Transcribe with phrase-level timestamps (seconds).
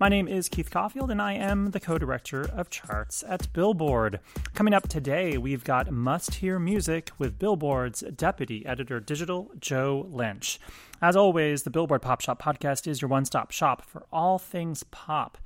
[0.00, 4.18] My name is Keith Caulfield, and I am the co director of charts at Billboard.
[4.52, 10.58] Coming up today, we've got Must Hear Music with Billboard's Deputy Editor Digital, Joe Lynch.
[11.00, 14.82] As always, the Billboard Pop Shop Podcast is your one stop shop for all things
[14.82, 15.38] pop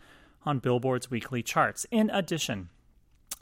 [0.47, 1.85] on Billboard's weekly charts.
[1.91, 2.71] In addition,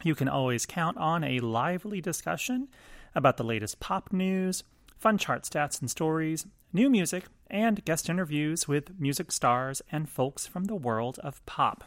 [0.02, 2.66] you can always count on a lively discussion
[3.14, 4.64] about the latest pop news
[4.98, 10.46] fun chart stats and stories, new music, and guest interviews with music stars and folks
[10.46, 11.84] from the world of pop.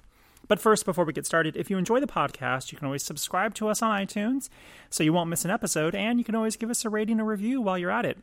[0.48, 3.54] But first, before we get started, if you enjoy the podcast, you can always subscribe
[3.56, 4.50] to us on iTunes
[4.90, 7.26] so you won't miss an episode, and you can always give us a rating or
[7.26, 8.18] review while you're at it.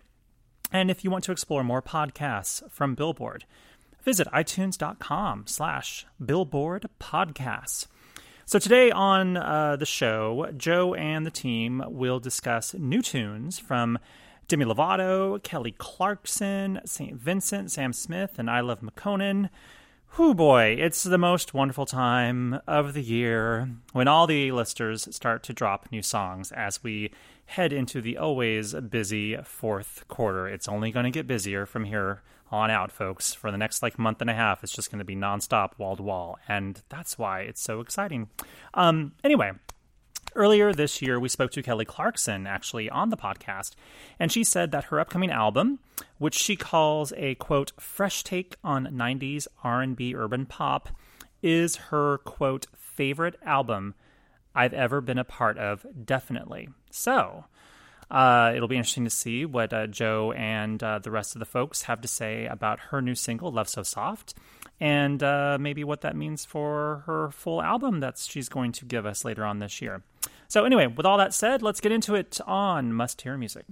[0.73, 3.45] And if you want to explore more podcasts from Billboard,
[4.03, 7.87] visit itunes.com slash billboard podcasts.
[8.45, 13.99] So today on uh, the show, Joe and the team will discuss new tunes from
[14.49, 17.15] Demi Lovato, Kelly Clarkson, St.
[17.15, 19.51] Vincent, Sam Smith, and I Love Makonnen.
[20.17, 25.43] Whoo boy, it's the most wonderful time of the year when all the listers start
[25.43, 27.11] to drop new songs as we
[27.47, 30.47] head into the always busy fourth quarter.
[30.47, 33.35] It's only going to get busier from here on out, folks.
[33.35, 35.97] For the next like month and a half, it's just going to be nonstop, wall
[35.97, 38.31] to wall, and that's why it's so exciting.
[38.75, 39.51] Um, anyway,
[40.37, 43.75] Earlier this year, we spoke to Kelly Clarkson actually on the podcast,
[44.21, 45.79] and she said that her upcoming album,
[46.19, 50.91] which she calls a quote fresh take on 90s R&B urban pop,
[51.43, 53.95] is her quote favorite album
[54.55, 56.69] I've ever been a part of, definitely.
[56.91, 57.47] So,
[58.11, 61.47] uh, it'll be interesting to see what uh, Joe and uh, the rest of the
[61.47, 64.35] folks have to say about her new single, Love So Soft,
[64.81, 69.07] and uh, maybe what that means for her full album that she's going to give
[69.07, 70.03] us later on this year.
[70.49, 73.65] So, anyway, with all that said, let's get into it on Must Hear Music.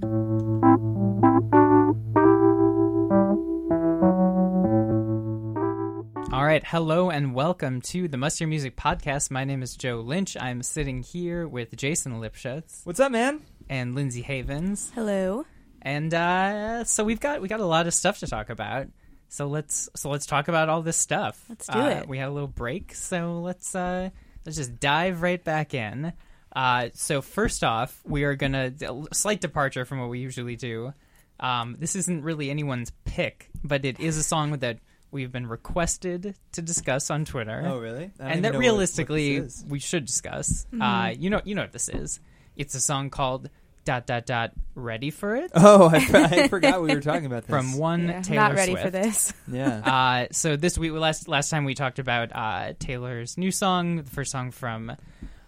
[6.33, 9.31] All right, hello and welcome to the Must Hear Music podcast.
[9.31, 10.37] My name is Joe Lynch.
[10.41, 13.41] I'm sitting here with Jason Lipschutz What's up, man?
[13.69, 15.45] and Lindsay Havens, Hello.
[15.83, 18.89] and uh, so we've got we got a lot of stuff to talk about.
[19.29, 21.41] So let's so let's talk about all this stuff.
[21.49, 22.09] Let's do Uh, it.
[22.09, 24.11] We had a little break, so let's uh,
[24.45, 26.13] let's just dive right back in.
[26.54, 30.92] Uh, so first off, we are gonna a slight departure from what we usually do.
[31.41, 34.78] Um, this isn't really anyone's pick, but it is a song that
[35.10, 37.62] we've been requested to discuss on Twitter.
[37.66, 38.04] Oh, really?
[38.20, 39.65] I don't even And that realistically what this is.
[39.69, 40.66] we should discuss.
[40.72, 40.82] Mm-hmm.
[40.82, 42.20] Uh, you know, you know what this is.
[42.56, 43.50] It's a song called
[43.84, 45.50] "Dot Dot Dot." Ready for it?
[45.56, 47.50] Oh, I, I forgot we were talking about this.
[47.50, 48.84] From one Yeah, Taylor not ready Swift.
[48.84, 49.32] for this.
[49.50, 49.81] yeah.
[49.84, 54.10] Uh, so this week, last last time we talked about uh, Taylor's new song, the
[54.10, 54.92] first song from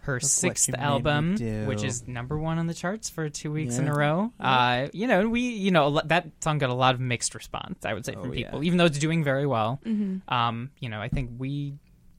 [0.07, 3.29] her what sixth you made me album, which is number one on the charts for
[3.29, 4.33] two weeks in a row.
[4.41, 7.85] Uh, you know, we you know that song got a lot of mixed response.
[7.85, 8.67] I would say from Oh, people, yeah.
[8.67, 9.81] even though it's doing very well.
[10.29, 11.75] Um, you know, I think we,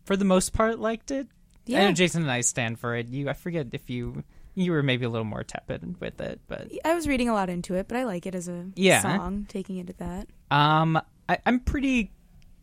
[0.05, 1.27] for the most part, liked it.
[1.69, 3.07] I know Jason and I stand for it.
[3.09, 4.23] You, I forget if you
[4.55, 7.49] you were maybe a little more tepid with it, but I was reading a lot
[7.49, 9.01] into it, but I like it as a Yeah.
[9.01, 10.27] song, taking it at that.
[10.49, 10.99] Um,
[11.29, 12.11] I, I'm pretty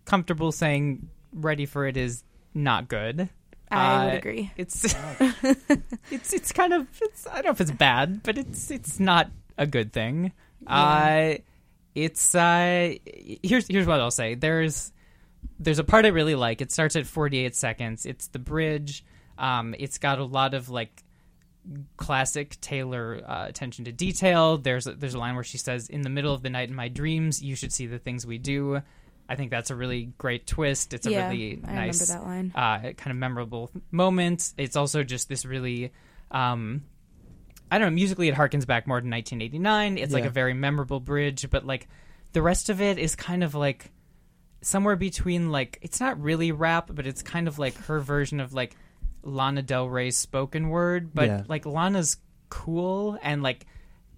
[0.04, 2.24] comfortable saying "Ready for It" is
[2.54, 3.28] not good.
[3.78, 4.52] I would agree.
[4.56, 4.84] It's
[6.10, 9.30] it's it's kind of it's I don't know if it's bad, but it's it's not
[9.58, 10.32] a good thing.
[10.66, 11.34] Uh,
[11.94, 12.94] it's uh
[13.42, 14.34] here's here's what I'll say.
[14.34, 14.92] There's
[15.58, 16.60] there's a part I really like.
[16.60, 18.06] It starts at 48 seconds.
[18.06, 19.04] It's the bridge.
[19.38, 21.02] Um, it's got a lot of like
[21.96, 24.58] classic Taylor uh, attention to detail.
[24.58, 26.74] There's a, there's a line where she says, "In the middle of the night in
[26.74, 28.82] my dreams, you should see the things we do."
[29.28, 30.92] I think that's a really great twist.
[30.92, 32.52] It's a Yeah, really nice, remember that line.
[32.54, 34.52] uh, kind of memorable moment.
[34.58, 35.92] It's also just this really,
[36.30, 36.84] um,
[37.70, 39.96] I don't know, musically it harkens back more to 1989.
[39.98, 41.88] It's like a very memorable bridge, but like
[42.32, 43.90] the rest of it is kind of like
[44.60, 48.52] somewhere between like it's not really rap, but it's kind of like her version of
[48.52, 48.76] like
[49.22, 51.14] Lana Del Rey's spoken word.
[51.14, 51.42] But Yeah.
[51.48, 52.18] like Lana's
[52.50, 53.66] cool and like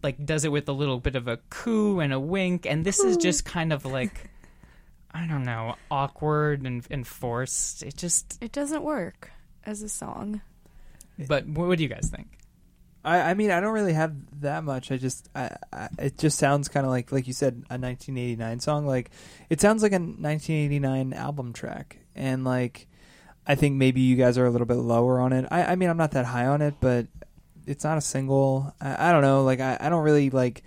[0.02, 2.98] like does it with a little bit of a coo and a wink, and this
[3.00, 4.28] is just kind of like
[5.16, 7.82] I don't know, awkward and, and forced.
[7.82, 8.38] It just.
[8.42, 9.30] It doesn't work
[9.64, 10.42] as a song.
[11.26, 12.38] But what, what do you guys think?
[13.02, 14.90] I, I mean, I don't really have that much.
[14.90, 18.60] I just, I, I, it just sounds kind of like, like you said, a 1989
[18.60, 18.86] song.
[18.86, 19.10] Like,
[19.48, 22.86] it sounds like a 1989 album track, and like,
[23.46, 25.46] I think maybe you guys are a little bit lower on it.
[25.50, 27.06] I, I mean, I'm not that high on it, but
[27.64, 28.74] it's not a single.
[28.80, 29.44] I, I don't know.
[29.44, 30.62] Like, I, I don't really like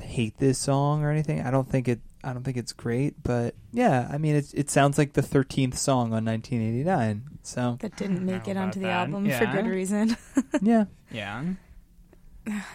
[0.00, 1.42] hate this song or anything.
[1.42, 2.00] I don't think it.
[2.24, 5.74] I don't think it's great, but yeah, I mean, it it sounds like the 13th
[5.76, 7.24] song on 1989.
[7.42, 9.08] So That didn't make it onto the that.
[9.08, 10.16] album for good reason.
[10.62, 11.44] yeah, Yeah.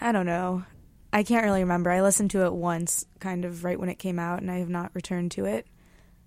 [0.00, 0.64] I don't know.
[1.12, 1.90] I can't really remember.
[1.90, 4.68] I listened to it once, kind of right when it came out, and I have
[4.68, 5.66] not returned to it.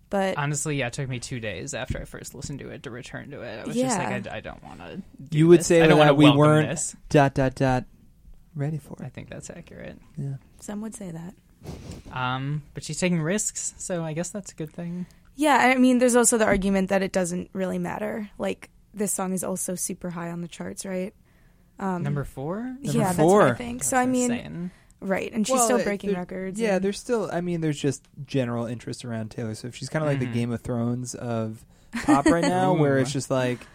[0.10, 2.90] But Honestly, yeah, it took me two days after I first listened to it to
[2.92, 3.60] return to it.
[3.62, 5.02] I was just like, I, I don't want to.
[5.32, 6.96] you would say I don't that want we weren't this.
[7.10, 7.86] dot dot dot
[8.56, 9.06] ready for it.
[9.06, 9.98] I think that's accurate.
[10.18, 10.36] Yeah.
[10.60, 11.34] some would say that.
[12.12, 15.06] Um, but she's taking risks, so I guess that's a good thing.
[15.36, 18.30] Yeah, I mean, there's also the argument that it doesn't really matter.
[18.38, 21.14] Like, this song is also super high on the charts, right?
[21.80, 22.62] Um, Number four.
[22.64, 23.40] Number yeah, that's four.
[23.40, 23.84] what I think.
[23.84, 24.72] So, I mean, insane.
[25.00, 26.60] right, and she's Well, still breaking records.
[26.60, 27.30] Yeah, and- there's still.
[27.32, 29.78] I mean, there's just general interest around Taylor Swift.
[29.78, 30.32] She's kind of like Mhm.
[30.32, 31.64] the Game of Thrones of
[32.04, 33.66] pop right now, where it's just like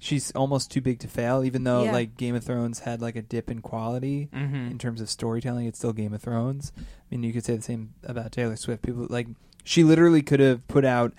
[0.00, 1.44] she's almost too big to fail.
[1.44, 1.92] Even though Yeah.
[1.92, 4.72] like Game of Thrones had like a dip in quality Mhm.
[4.72, 6.72] in terms of storytelling, it's still Game of Thrones.
[6.76, 8.82] I mean, you could say the same about Taylor Swift.
[8.82, 9.28] People like
[9.62, 11.12] she literally could have put out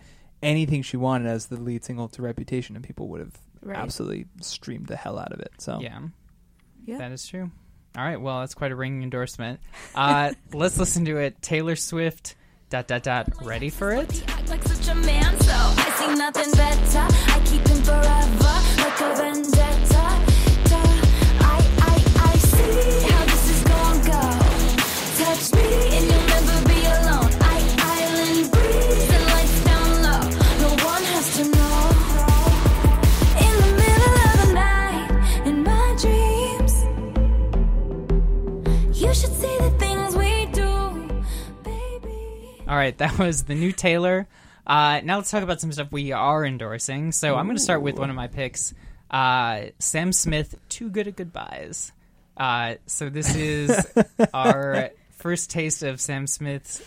[0.44, 3.78] anything she wanted as the lead single to Reputation, and people would have Right.
[3.78, 5.51] absolutely streamed the hell out of it.
[5.60, 6.00] So Yeah,
[6.86, 6.98] Yeah.
[6.98, 7.51] that is true.
[7.95, 9.60] All right, well, that's quite a ringing endorsement.
[9.94, 11.42] Uh, let's listen to it.
[11.42, 12.36] Taylor Swift.
[12.72, 13.28] Dot dot dot.
[13.45, 14.24] Ready for it?
[15.77, 17.06] I see nothing better.
[17.27, 18.53] I keep him forever,
[18.83, 20.06] like a vendetta.
[20.69, 20.95] Duh.
[21.39, 21.95] I, I,
[22.29, 24.23] I see how this is gonna go.
[25.19, 27.31] Touch me and you'll never be alone.
[27.41, 27.57] I,
[27.95, 30.23] island the lights down low.
[30.63, 31.79] No one has to know.
[33.45, 35.09] In the middle of the night,
[35.47, 36.73] in my dreams,
[39.00, 39.35] you should
[39.79, 40.71] things we do,
[41.63, 42.19] baby.
[42.68, 44.27] All right, that was the new Taylor.
[44.66, 47.12] Uh, now let's talk about some stuff we are endorsing.
[47.12, 48.74] So I'm going to start with one of my picks,
[49.10, 51.92] uh, Sam Smith, "Too Good at Goodbyes."
[52.38, 53.86] Uh, so this is
[54.34, 56.81] our first taste of Sam Smith's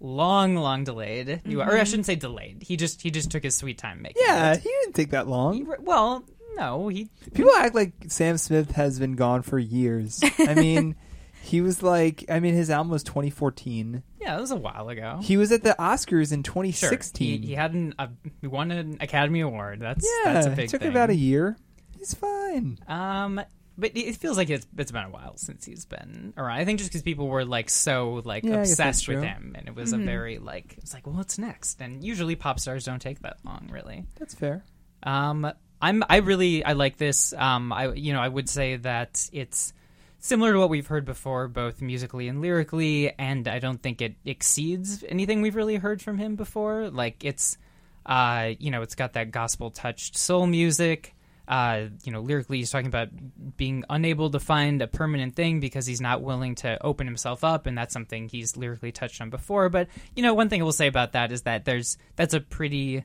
[0.00, 1.42] long, long delayed.
[1.44, 2.62] new- Or I shouldn't say delayed.
[2.62, 4.60] He just he just took his sweet time making yeah, it.
[4.62, 5.66] he didn't take that long.
[5.80, 6.24] Well,
[6.56, 10.20] no, he People act like Sam Smith has been gone for years.
[10.40, 10.96] I mean,
[11.42, 14.02] he was like, I mean, his album was 2014.
[14.30, 15.18] Yeah, that was a while ago.
[15.22, 17.42] He was at the Oscars in Sure, 2016.
[17.42, 18.08] he, he had an, uh,
[18.42, 19.80] won an Academy Award.
[19.80, 20.90] That's yeah, that's a big it took thing.
[20.90, 21.56] about a year.
[21.98, 22.78] He's fine.
[22.88, 23.40] Um,
[23.76, 26.58] but it feels like it's it's been a while since he's been around.
[26.58, 29.22] I think just because people were like so like Yeah, I guess that's obsessed with
[29.22, 31.80] him, and it was a very like it's like, well, what's next?
[31.80, 34.04] And usually pop stars don't take that long, really.
[34.18, 34.64] That's fair.
[35.02, 35.50] Um,
[35.80, 37.32] I'm I really I like this.
[37.32, 39.72] Um, I you know I would say that it's
[40.20, 44.14] similar to what we've heard before, both musically and lyrically, and I don't think it
[44.24, 46.90] exceeds anything we've really heard from him before.
[46.90, 47.58] Like it's,
[48.06, 51.14] uh, you know, it's got that gospel touched soul music.
[51.48, 53.08] Uh, you know, lyrically, he's talking about
[53.56, 57.66] being unable to find a permanent thing because he's not willing to open himself up,
[57.66, 59.68] and that's something he's lyrically touched on before.
[59.68, 62.40] But you know, one thing I will say about that is that there's that's a
[62.40, 63.02] pretty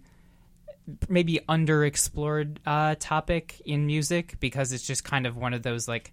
[1.09, 6.11] maybe underexplored uh, topic in music because it's just kind of one of those like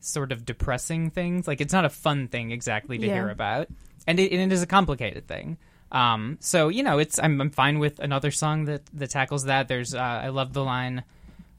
[0.00, 1.46] sort of depressing things.
[1.48, 3.14] Like it's not a fun thing exactly to Yeah.
[3.14, 3.68] hear about,
[4.06, 5.56] and it, and it is a complicated thing.
[5.92, 9.68] Um, so you know, it's I'm, I'm fine with another song that that tackles that.
[9.68, 11.02] There's uh, I love the line,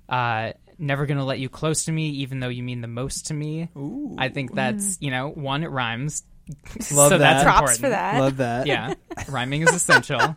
[0.09, 3.33] uh, "Never gonna let you close to me, even though you mean the most to
[3.33, 4.15] me." Ooh.
[4.17, 6.23] I think that's you know one it rhymes.
[6.91, 7.19] Love so that.
[7.19, 7.79] That's Props important.
[7.79, 8.19] for that.
[8.19, 8.67] Love that.
[8.67, 8.93] Yeah,
[9.29, 10.35] rhyming is essential.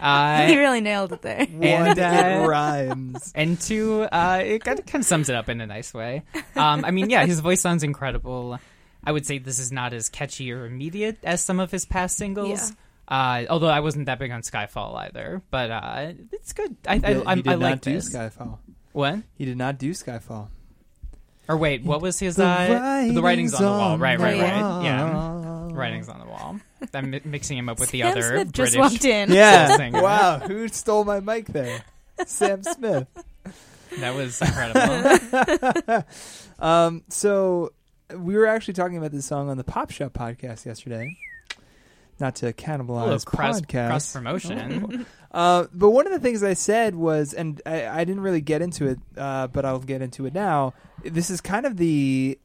[0.00, 1.46] Uh, he really nailed it there.
[1.46, 3.32] One And, it rhymes.
[3.34, 6.22] and two, uh, it kind of, kind of sums it up in a nice way.
[6.54, 8.58] Um, I mean, yeah, his voice sounds incredible.
[9.04, 12.16] I would say this is not as catchy or immediate as some of his past
[12.16, 12.72] singles.
[13.08, 16.76] Uh, although I wasn't that big on Skyfall either, but uh, it's good.
[16.88, 18.12] I, I, He- I, he did I not like do this.
[18.14, 18.58] Skyfall.
[18.92, 19.20] What?
[19.38, 20.48] He did not do Skyfall.
[21.48, 22.34] Or wait, what was his?
[22.34, 23.80] The uh, the writings on the wall.
[23.92, 24.60] on Right, right, right.
[24.60, 24.82] wall.
[24.82, 26.58] Yeah, writings on the wall.
[26.94, 28.74] I'm mi- mixing him up with the Sam other Smith British.
[28.74, 29.30] just walked in.
[29.32, 29.76] Yeah.
[29.76, 30.02] singer.
[30.02, 30.38] wow.
[30.40, 31.82] Who stole my mic there?
[32.26, 33.06] Sam Smith.
[33.98, 36.04] That was incredible.
[36.58, 37.72] Um, so
[38.16, 41.14] we were actually talking about this song on the Pop Shop podcast yesterday.
[42.18, 43.88] Not to A cannibalize cross, podcast.
[43.88, 45.06] cross promotion.
[45.32, 48.62] Uh, but one of the things I said was, and I, I didn't really get
[48.62, 50.72] into it, uh, but I'll get into it now.
[51.04, 52.38] This is kind of the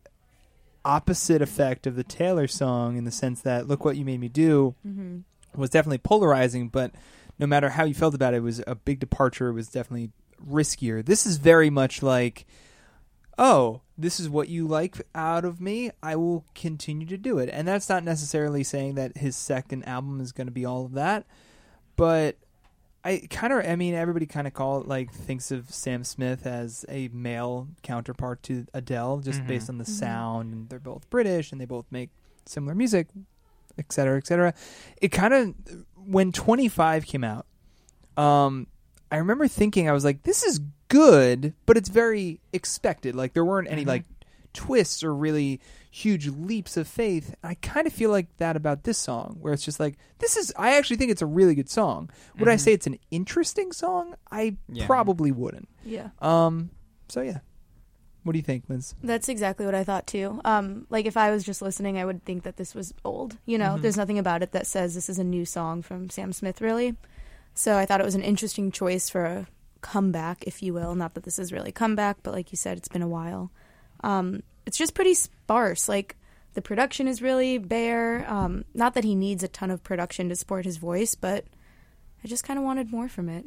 [0.83, 4.29] opposite effect of the Taylor song in the sense that "Look What You Made Me
[4.29, 5.19] Do" hmm
[5.55, 6.93] was definitely polarizing, but
[7.37, 9.49] no matter how you felt about it, it was a big departure.
[9.49, 10.11] It was definitely
[10.49, 11.05] riskier.
[11.05, 12.45] This is very much like,
[13.37, 15.91] oh, this is what you like out of me.
[16.01, 17.49] I will continue to do it.
[17.51, 20.93] And that's not necessarily saying that his second album is going to be all of
[20.93, 21.25] that,
[21.95, 22.37] but
[23.03, 26.45] I kind of, I mean, everybody kind of call it like thinks of Sam Smith
[26.45, 29.47] as a male counterpart to Adele, just Mhm.
[29.47, 32.09] based on the sound, and they're both British and they both make
[32.45, 33.07] similar music,
[33.77, 34.53] et cetera, et cetera.
[35.01, 35.55] It kind of
[35.95, 37.45] when 25 came out,
[38.17, 38.67] um,
[39.11, 43.15] I remember thinking I was like, this is good, but it's very expected.
[43.15, 43.87] Like there weren't any Mhm.
[43.87, 44.03] like
[44.53, 45.59] twists or really
[45.93, 47.35] huge leaps of faith.
[47.43, 50.53] I kind of feel like that about this song, where it's just like, this is.
[50.57, 52.09] I actually think it's a really good song.
[52.39, 52.59] Would I Mhm.
[52.61, 54.15] say it's an interesting song?
[54.31, 54.85] I Yeah.
[54.87, 55.67] probably wouldn't.
[55.83, 56.09] Yeah.
[56.21, 56.69] Um.
[57.09, 57.39] So yeah,
[58.23, 58.95] what do you think, Liz?
[59.03, 60.39] That's exactly what I thought too.
[60.45, 63.37] Um, like if I was just listening, I would think that this was old.
[63.45, 63.81] You know, Mhm.
[63.81, 66.95] there's nothing about it that says this is a new song from Sam Smith, really.
[67.53, 69.47] So I thought it was an interesting choice for a
[69.81, 70.95] comeback, if you will.
[70.95, 73.51] Not that this is really a comeback, but like you said, it's been a while.
[74.05, 75.87] Um, it's just pretty sparse.
[75.89, 76.15] Like
[76.53, 78.25] the production is really bare.
[78.29, 81.45] Um, not that he needs a ton of production to support his voice, but
[82.23, 83.45] I just kind of wanted more from it.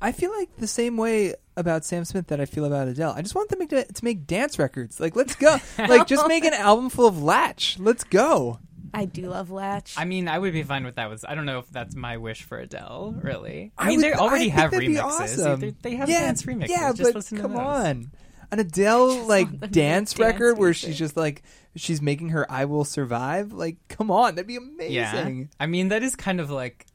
[0.00, 3.12] I feel like the same way about Sam Smith that I feel about Adele.
[3.16, 4.98] I just want them to, to make dance records.
[4.98, 5.58] Like, let's go.
[5.78, 7.78] like, just make an album full of Latch.
[7.78, 8.58] Let's go.
[8.92, 9.94] I do love Latch.
[9.96, 11.08] I mean, I would be fine with that.
[11.08, 13.14] Was I don't know if that's my wish for Adele.
[13.22, 15.02] Really, I, I mean, would- they already I have that'd be remixes.
[15.04, 15.60] awesome.
[15.60, 16.68] They, they have yeah, dance remixes.
[16.68, 17.60] Yeah, Just but listen to come those.
[17.60, 18.10] on,
[18.52, 21.42] an Adele like want them to dance dance record where she's just like
[21.76, 24.92] she's making her "I Will Survive." Like, come on, that'd be amazing.
[24.92, 26.86] Yeah, I mean that is kind of like.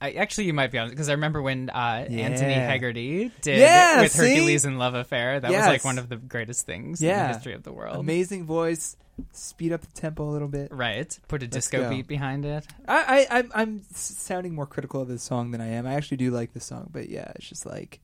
[0.00, 2.66] I, actually, you might be honest because I remember when uh, Anthony Yeah.
[2.68, 4.28] Hegarty did Yeah, with see?
[4.28, 5.40] Hercules and Love Affair.
[5.40, 7.28] That was like one of the greatest things in Yeah.
[7.28, 7.96] the history of the world.
[7.96, 8.96] Amazing voice.
[9.32, 10.72] Speed up the tempo a little bit.
[10.74, 11.88] Right, put a Let's disco go.
[11.90, 12.66] beat behind it.
[12.86, 15.86] I, I I'm, I'm sounding more critical of this song than I am.
[15.86, 18.00] I actually do like this song, but yeah, it's just like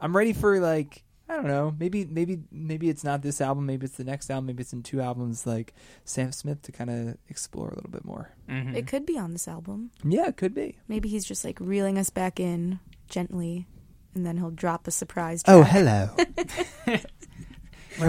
[0.00, 1.74] I'm ready for like I don't know.
[1.78, 3.64] Maybe maybe maybe it's not this album.
[3.66, 4.46] Maybe it's the next album.
[4.46, 5.46] Maybe it's in two albums.
[5.46, 5.72] Like
[6.04, 8.30] Sam Smith to kind of explore a little bit more.
[8.48, 8.74] Mhm.
[8.76, 9.90] it could be on this album.
[10.04, 10.76] Yeah, it could be.
[10.88, 13.66] Maybe he's just like reeling us back in gently,
[14.14, 15.42] and then he'll drop a surprise.
[15.48, 15.72] Oh, track.
[15.72, 16.10] hello.
[16.86, 17.00] there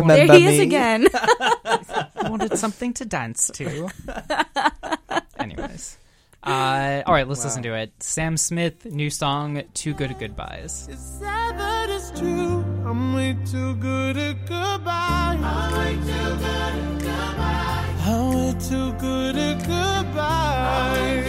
[0.02, 1.08] Remember he is again.
[1.14, 3.90] I wanted something to dance to.
[5.40, 5.98] Anyways.
[6.42, 7.94] Uh, all right, let's listen to it.
[8.04, 10.88] Sam Smith, new song, Too Good Goodbyes.
[10.92, 12.53] It's sad, but it's true.
[12.94, 15.40] I'm way too good at goodbye.
[15.42, 17.90] I'm way too good at goodbye.
[18.06, 21.24] I'm way too good at goodbye.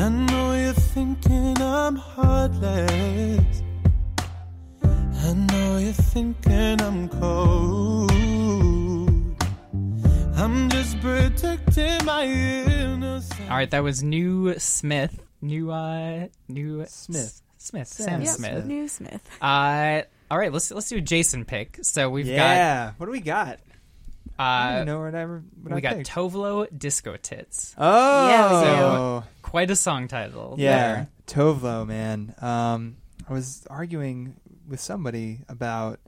[0.00, 3.62] I know you're thinking I'm heartless.
[4.82, 8.10] I know you're thinking I'm cold.
[10.36, 13.30] I'm just protecting my innocence.
[13.50, 17.42] All right, that was new Smith, new uh, new Smith.
[17.58, 18.64] Smith, Sam Sam Yep, Smith.
[18.66, 19.30] New Smith.
[19.40, 21.78] Uh, all right, let's let's do a Jason pick.
[21.82, 22.92] So we've got yeah.
[22.96, 23.58] what do we got?
[23.58, 23.60] got
[24.38, 26.10] I don't uh, even know what I, what I we got picked.
[26.10, 27.74] Tove Lo Disco Tits.
[27.78, 30.56] Oh, Yeah, we Quite a song title.
[30.58, 31.08] Yeah, there.
[31.26, 32.34] Tove Lo, man.
[32.40, 32.96] Um,
[33.28, 34.34] I was arguing
[34.68, 36.00] with somebody about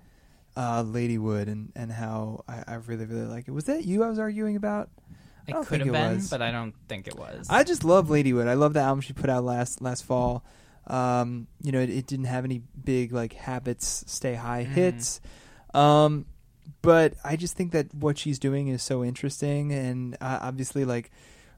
[0.57, 3.53] uh, Ladywood and, and how I, I really really like it.
[3.53, 4.03] Was that you?
[4.03, 4.91] I was arguing about.
[5.49, 6.29] I It don't could have it been, was.
[6.31, 7.47] but I don't think it was.
[7.51, 8.49] I just love Ladywood.
[8.49, 10.45] I love the album she put out last last fall.
[10.89, 14.69] Um, you know, it, it didn't have any big like habits, stay high Mhm.
[14.75, 15.21] hits.
[15.75, 16.27] Um,
[16.83, 21.11] but I just think that what she's doing is so interesting, and uh, obviously, like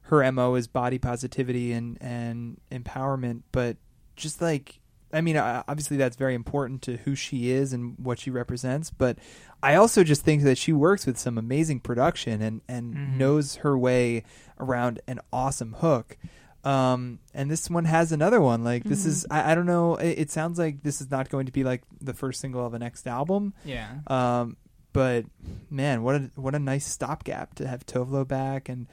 [0.03, 3.41] her mo is body positivity and and empowerment.
[3.51, 3.77] But
[4.15, 4.79] just like,
[5.11, 8.91] I mean, obviously that's very important to who she is and what she represents.
[8.91, 9.17] But
[9.63, 13.17] I also just think that she works with some amazing production and and Mhm.
[13.17, 14.23] knows her way
[14.59, 16.17] around an awesome hook.
[16.63, 18.63] Um, and this one has another one.
[18.65, 19.95] Like this is, I, I don't know.
[19.95, 22.71] It, it sounds like this is not going to be like the first single of
[22.73, 23.53] the next album.
[23.63, 23.99] yeah.
[24.07, 24.57] Um,
[24.91, 25.25] but
[25.69, 28.87] man, what a what a nice stopgap to have Tove Lo back and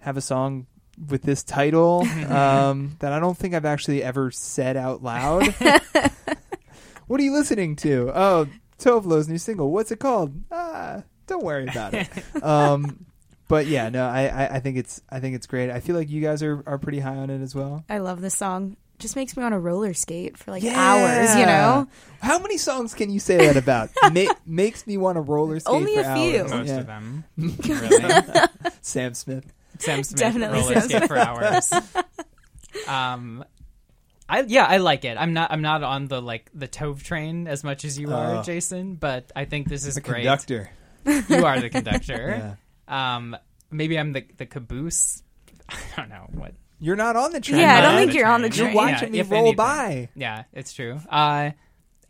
[0.00, 0.66] have a song
[1.08, 5.46] with this title um, that I don't think I've actually ever said out loud.
[7.06, 8.10] what are you listening to?
[8.14, 8.46] Oh,
[8.78, 9.70] Tove Lo's new single.
[9.70, 10.34] What's it called?
[10.50, 12.08] Ah, don't worry about it.
[12.42, 13.04] um,
[13.48, 15.70] but yeah, no, I, I, I think it's I think it's great.
[15.70, 17.84] I feel like you guys are, are pretty high on it as well.
[17.88, 18.76] I love this song.
[18.98, 21.88] Just makes me want to roller skate for like hours, you know?
[22.20, 23.88] How many songs can you say that about?
[24.12, 26.40] Ma- makes me want to roller skate Only for a few.
[26.40, 26.50] hours.
[26.50, 26.78] Most Yeah.
[26.80, 27.24] of them.
[27.38, 28.46] really.
[28.82, 29.50] Sam Smith.
[29.80, 31.72] Sam Smith Definitely roller Sam skate for hours.
[32.86, 33.44] Um,
[34.28, 35.16] I yeah, I like it.
[35.18, 38.36] I'm not I'm not on the like the Tove train as much as you are,
[38.36, 38.42] Oh.
[38.42, 40.18] Jason, but I think this is The great.
[40.22, 40.70] conductor.
[41.04, 42.58] You are the conductor.
[42.88, 43.36] Um
[43.70, 45.22] maybe I'm the the caboose.
[45.68, 46.54] I don't know what.
[46.80, 47.60] You're not on the train.
[47.60, 48.72] Yeah, I don't think you're on the train.
[48.72, 48.74] train.
[48.74, 49.56] You're watching Yeah, me if roll anything.
[49.56, 50.08] by.
[50.16, 50.98] Yeah, it's true.
[51.08, 51.50] Uh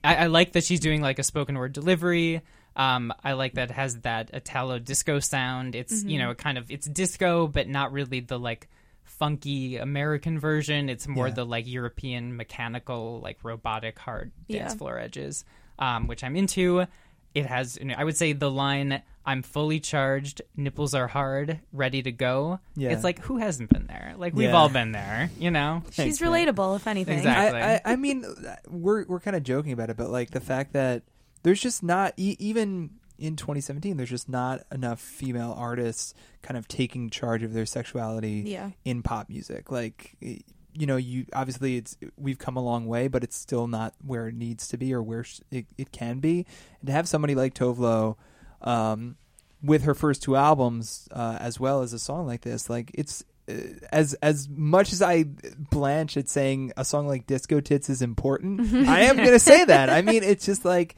[0.02, 2.40] I, I like that she's doing like a spoken word delivery.
[2.76, 5.74] Um, I like that it has that Italo disco sound.
[5.74, 8.68] It's you know kind of it's disco, but not really the like
[9.04, 10.88] funky American version.
[10.88, 11.34] It's more Yeah.
[11.34, 14.78] the like European mechanical, like robotic hard dance Yeah.
[14.78, 15.44] floor edges,
[15.78, 16.86] um, which I'm into.
[17.34, 21.60] It has, you know, I would say, the line "I'm fully charged, nipples are hard,
[21.72, 22.90] ready to go." Yeah.
[22.90, 24.14] It's like who hasn't been there?
[24.16, 24.56] Like we've Yeah.
[24.56, 25.82] all been there, you know.
[25.86, 26.32] She's Thanks, man.
[26.32, 27.18] relatable, if anything.
[27.18, 27.60] Exactly.
[27.60, 28.24] I, I, I mean,
[28.68, 31.02] we're we're kind of joking about it, but like the fact that
[31.42, 36.66] there's just not e- even in 2017, there's just not enough female artists kind of
[36.68, 38.70] taking charge of their sexuality Yeah.
[38.84, 39.70] in pop music.
[39.70, 43.92] Like, you know, you obviously it's we've come a long way, but it's still not
[44.04, 46.46] where it needs to be or where sh- it, it can be.
[46.80, 48.16] And to have somebody like Tove Lo,
[48.62, 49.16] um,
[49.62, 53.22] with her first two albums, uh, as well as a song like this, like it's
[53.50, 53.52] uh,
[53.92, 55.24] as as much as I
[55.58, 59.64] blanch at saying a song like Disco Tits is important, I am going to say
[59.66, 59.90] that.
[59.90, 60.96] I mean, it's just like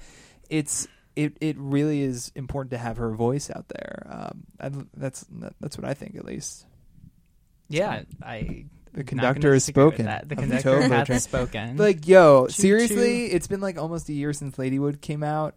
[0.53, 4.07] it's it it really is important to have her voice out there.
[4.09, 5.27] Um, I, that's
[5.61, 6.67] that's what I think at least.
[7.69, 8.67] Yeah, I.
[8.95, 10.29] The conductor has spoken That.
[10.29, 11.21] The conductor Tove hath train.
[11.21, 11.77] spoken.
[11.79, 15.55] Like, yo, Choo seriously, it's been like almost a year since Ladywood came out.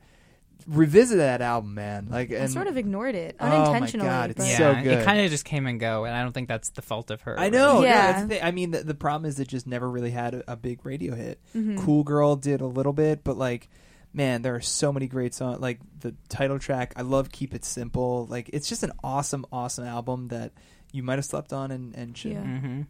[0.65, 2.07] Revisit that album, man.
[2.09, 3.43] Like, I sort of ignored it unintentionally.
[3.43, 4.07] Oh my unintentionally.
[4.07, 4.99] God, it's yeah, so good.
[4.99, 7.23] it kind of just came and go, and I don't think that's the fault of
[7.23, 7.37] her.
[7.37, 7.81] I know.
[7.81, 7.89] Yeah.
[7.89, 8.11] Yeah.
[8.13, 8.45] that's the.
[8.45, 11.13] I mean, the, the problem is it just never really had a, a big radio
[11.13, 11.41] hit.
[11.53, 11.83] Mm-hmm.
[11.83, 13.67] Cool Girl did a little bit, but like,
[14.15, 15.59] man, there are so many great songs.
[15.59, 19.85] Like the title track, I love "Keep It Simple." Like, it's just an awesome, awesome
[19.85, 20.53] album that
[20.91, 22.31] you might have slept on and and should.
[22.31, 22.41] Yeah.
[22.41, 22.81] hmm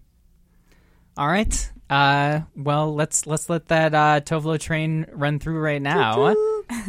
[1.18, 1.72] All right.
[1.90, 6.34] Uh, well, let's let's let that uh, Tove Lo train run through right now.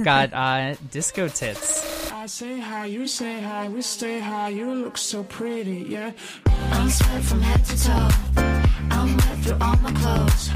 [0.03, 2.11] Got uh, disco tits.
[2.13, 4.49] I say hi, you say hi, we stay high.
[4.49, 6.13] You look so pretty, yeah.
[6.47, 8.46] I'm sweat from head to toe.
[8.91, 10.51] I'm wet through all my clothes.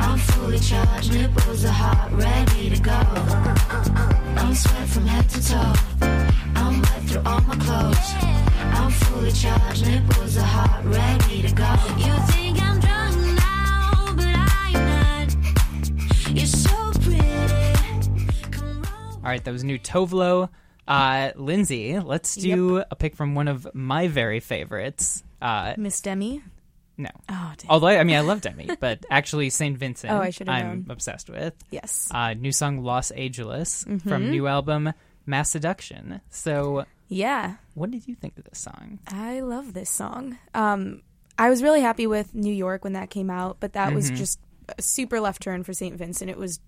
[0.00, 3.00] I'm fully charged, nipples are hot, ready to go.
[4.40, 5.72] I'm sweat from head to toe.
[6.54, 8.12] I'm wet through all my clothes.
[8.78, 11.70] I'm fully charged, nipples are hot, ready to go.
[11.98, 16.36] You think I'm drunk now, but I'm not.
[16.36, 17.28] You're so pretty.
[19.16, 20.48] All right, that was new Tove Lo.
[20.86, 25.22] Uh, Lindsay, let's do a pick from one of my very favorites.
[25.42, 26.42] Uh, Miss Demi.
[26.98, 27.10] No.
[27.28, 27.70] Oh, dang.
[27.70, 29.78] Although, I mean, I love Demi, but actually, St.
[29.78, 30.86] Vincent, Oh, I should I'm known.
[30.90, 31.54] obsessed with.
[31.70, 32.08] yes.
[32.10, 34.08] Uh, new song Los Angeles Mm-hmm.
[34.08, 34.92] from new album
[35.28, 36.20] Masseduction.
[36.30, 37.56] So, Yeah.
[37.74, 38.98] what did you think of this song?
[39.06, 40.38] I love this song.
[40.54, 41.02] Um,
[41.38, 43.94] I was really happy with New York when that came out, but that Mm-hmm.
[43.96, 44.40] was just
[44.76, 45.96] a super left turn for St.
[45.96, 46.30] Vincent.
[46.30, 46.58] It was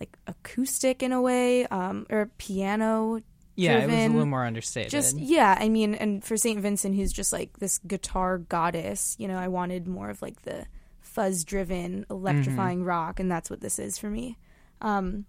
[0.00, 3.20] like acoustic in a way, um, or piano.
[3.60, 4.90] Yeah, it was a little more understated.
[4.90, 6.60] Just yeah, I mean, and for St.
[6.60, 10.66] Vincent, who's just like this guitar goddess, you know, I wanted more of like the
[11.00, 12.88] fuzz-driven, electrifying Mm-hmm.
[12.88, 14.38] rock, and that's what this is for me.
[14.80, 15.26] Um,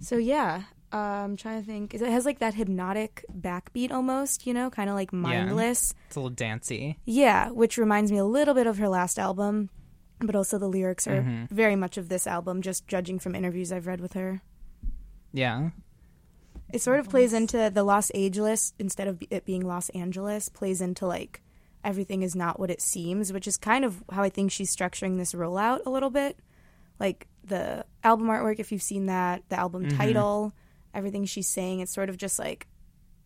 [0.00, 1.94] so yeah, uh, I'm trying to think.
[1.94, 5.94] It has like that hypnotic backbeat almost, you know, kind of like mindless.
[6.06, 6.98] It's a little dancey.
[7.04, 9.70] Yeah, which reminds me a little bit of her last album,
[10.20, 11.54] but also the lyrics are Mm-hmm.
[11.54, 14.40] very much of this album, just judging from interviews I've read with her.
[15.32, 15.70] Yeah.
[16.72, 20.80] It sort of plays into the Los Angeles instead of it being Los Angeles, plays
[20.80, 21.40] into like
[21.84, 25.16] everything is not what it seems, which is kind of how I think she's structuring
[25.16, 26.38] this rollout a little bit.
[27.00, 30.52] Like the album artwork, if you've seen that, the album title,
[30.92, 32.66] everything she's saying, it's sort of just like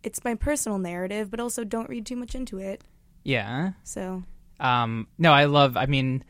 [0.02, 2.82] it's my personal narrative, but also don't read too much into it.
[3.24, 3.72] Yeah.
[3.82, 4.22] So
[4.60, 6.22] Um, no, I love, I mean,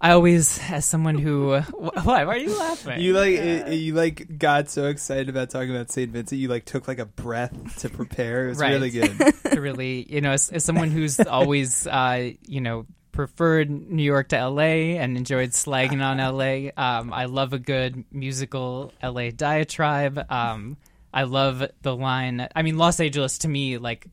[0.00, 3.00] I always, as someone who, why, why are you laughing?
[3.00, 6.64] You like it- you like got so excited about talking about Saint Vincent, you like
[6.64, 8.46] took like a breath to prepare.
[8.46, 8.70] It was Right.
[8.72, 9.18] really good.
[9.52, 14.28] to really, you know, as, as someone who's always, uh, you know, preferred New York
[14.28, 16.70] to LA and enjoyed slagging on LA.
[16.82, 20.24] Um, I love a good musical LA diatribe.
[20.32, 20.78] Um,
[21.12, 22.48] I love the line.
[22.56, 24.06] I mean, Los Angeles to me, like,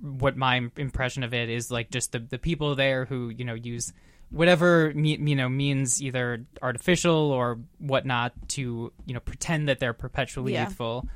[0.00, 3.54] what my impression of it is like just the the people there who you know
[3.54, 3.92] use
[4.30, 9.92] whatever me, you know means either artificial or whatnot to you know pretend that they're
[9.94, 10.64] perpetually Yeah.
[10.64, 11.06] youthful.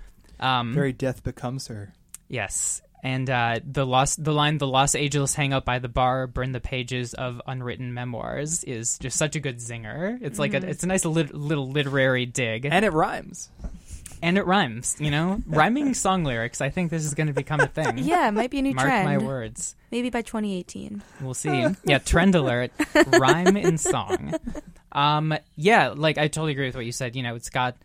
[0.40, 1.92] Um, Very death becomes her.
[2.28, 2.82] Yes.
[3.04, 6.52] And uh, the Los, the line "The Los Angeles hang out by the bar, burn
[6.52, 10.18] the pages of unwritten memoirs" is just such a good zinger.
[10.22, 10.68] It's like Mm-hmm.
[10.68, 13.50] a, it's a nice lit- little literary dig, and, And it rhymes.
[14.22, 14.96] It rhymes.
[14.98, 16.60] You know, rhyming song lyrics.
[16.60, 17.98] I think this is going to become a thing.
[17.98, 19.08] yeah, it might be a new Mark trend.
[19.08, 19.74] Mark my words.
[19.90, 21.02] Maybe by 2018.
[21.20, 21.66] We'll see.
[21.84, 22.70] Yeah, trend alert.
[23.18, 24.34] Rhyme in song.
[24.92, 27.14] Um, yeah, like I totally agree with what you said.
[27.16, 27.76] You know, it's got,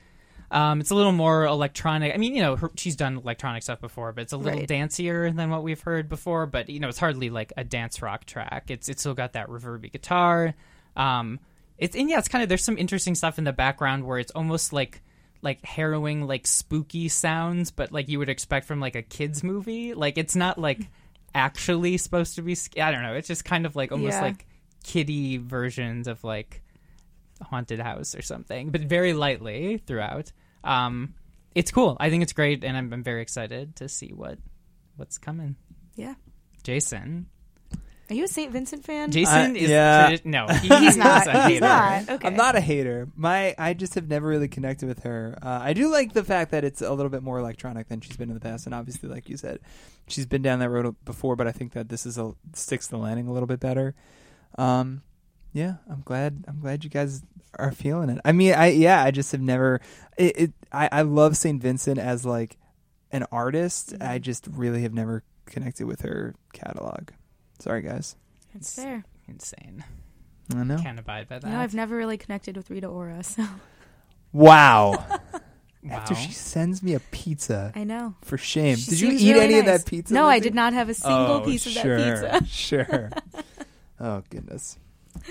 [0.51, 2.13] um, it's a little more electronic.
[2.13, 4.67] I mean, you know, her, she's done electronic stuff before, but it's a little Right.
[4.69, 6.45] dancier than what we've heard before.
[6.45, 8.65] But you know, it's hardly like a dance rock track.
[8.69, 10.53] It's it's still got that reverby guitar.
[10.95, 11.39] Um,
[11.77, 14.31] it's and yeah, it's kind of there's some interesting stuff in the background where it's
[14.31, 15.01] almost like
[15.41, 19.93] like harrowing, like spooky sounds, but like you would expect from like a kids movie.
[19.93, 20.79] Like it's not like
[21.35, 22.55] actually supposed to be.
[22.55, 23.13] sc- I don't know.
[23.13, 24.21] It's just kind of like almost Yeah.
[24.21, 24.45] like
[24.83, 26.61] kiddie versions of like
[27.41, 30.31] haunted house or something, but very lightly throughout.
[30.63, 31.13] Um,
[31.53, 31.97] it's cool.
[31.99, 34.37] I think it's great, and I'm, I'm very excited to see what
[34.95, 35.55] what's coming.
[35.95, 36.15] Yeah.
[36.63, 37.27] Jason,
[38.09, 38.51] Are you a St.
[38.51, 39.11] Vincent fan?
[39.11, 40.09] Jason I- is yeah.
[40.11, 41.27] tradi- no, he- He's not.
[41.27, 41.59] a He's hater.
[41.65, 42.09] not.
[42.09, 42.27] Okay.
[42.27, 43.09] I'm not a hater.
[43.15, 45.37] My I just have never really connected with her.
[45.41, 48.15] Uh, I do like the fact that it's a little bit more electronic than she's
[48.15, 49.59] been in the past, and obviously, like you said,
[50.07, 51.35] she's been down that road before.
[51.35, 53.93] But I think that this is a sticks the landing a little bit better.
[54.57, 55.01] Um,
[55.53, 56.45] yeah, I'm glad.
[56.47, 57.23] I'm glad you guys
[57.59, 58.19] are feeling it.
[58.23, 59.81] I mean, I yeah, I just have never.
[60.17, 62.55] It, it I I love Saint Vincent as like
[63.11, 63.95] an artist.
[63.99, 67.09] I just really have never connected with her catalog.
[67.59, 68.15] Sorry, guys.
[68.53, 69.03] It's fair.
[69.27, 69.83] Insane.
[70.55, 70.77] I know.
[70.77, 71.47] Can't abide by that.
[71.47, 73.45] You know, I've never really connected with Rita Ora, so
[74.33, 75.05] Wow.
[75.83, 75.93] Wow.
[75.95, 77.71] After she sends me a pizza.
[77.75, 78.15] I know.
[78.23, 78.75] For shame.
[78.75, 79.83] She did you seems eat really any of nice.
[79.83, 80.13] that pizza?
[80.13, 80.43] No, I Lizzie?
[80.49, 82.45] did not have a single Oh, piece of sure, that pizza.
[82.51, 83.09] sure.
[83.99, 84.77] Oh goodness.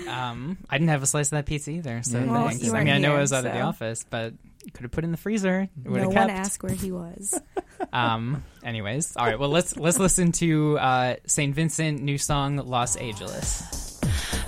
[0.09, 2.01] Um, I didn't have a slice of that pizza either.
[2.03, 2.63] So Yeah, Well, thanks.
[2.63, 4.33] you I mean, weren't I know I here, was out of the so- office, but
[4.33, 5.61] you could have put in the freezer.
[5.83, 6.39] It would No have one kept.
[6.39, 7.39] asked where he was.
[7.93, 8.43] Um.
[8.63, 9.37] Anyways, all right.
[9.39, 13.99] Well, let's let's listen to uh, Saint Vincent new song "Los Angeles."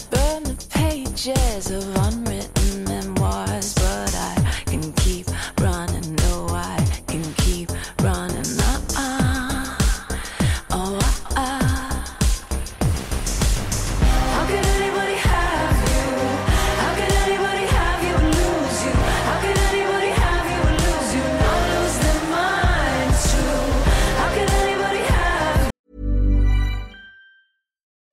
[0.10, 3.76] Burn the pages of unwritten memoirs,